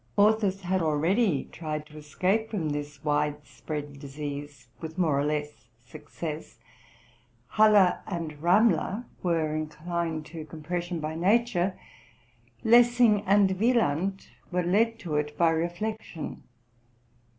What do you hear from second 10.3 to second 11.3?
compression by